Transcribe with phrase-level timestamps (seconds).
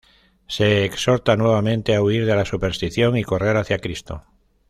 [0.47, 4.23] Se exhorta nuevamente a huir de la superstición y correr hacia Cristo.